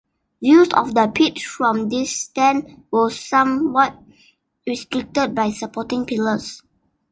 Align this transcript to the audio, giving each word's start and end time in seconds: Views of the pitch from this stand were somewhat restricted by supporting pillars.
Views 0.41 0.69
of 0.73 0.95
the 0.95 1.05
pitch 1.13 1.45
from 1.45 1.87
this 1.87 2.21
stand 2.23 2.85
were 2.89 3.11
somewhat 3.11 4.01
restricted 4.65 5.35
by 5.35 5.51
supporting 5.51 6.07
pillars. 6.07 6.63